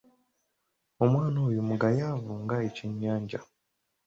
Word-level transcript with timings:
Omwana 1.03 1.37
oyo 1.47 1.61
mugayaavu 1.69 2.31
nga 2.43 2.55
Ekyennyanja. 2.67 3.39